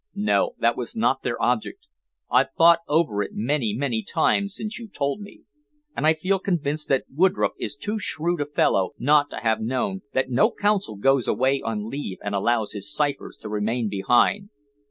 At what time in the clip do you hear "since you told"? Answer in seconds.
4.55-5.21